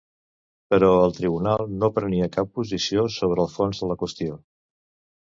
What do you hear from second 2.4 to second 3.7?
posició sobre el